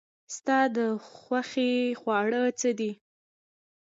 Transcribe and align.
ستا 0.35 0.59
د 0.75 0.79
خوښې 1.17 1.71
خواړه 1.99 2.43
څه 2.59 2.69
دي؟ 2.79 2.91